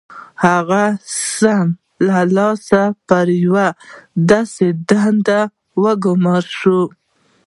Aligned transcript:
هغه 0.45 0.83
سم 1.37 1.67
له 2.07 2.19
لاسه 2.37 2.81
پر 3.07 3.27
یوې 3.43 3.67
داسې 4.31 4.65
دندې 4.89 5.41
وګومارل 5.83 6.47
شو 6.59 6.79